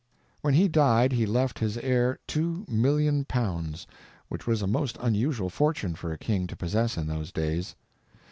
[0.41, 3.85] When he died he left his heir 2,000,000 pounds,
[4.29, 7.75] which was a most unusual fortune for a king to possess in those days.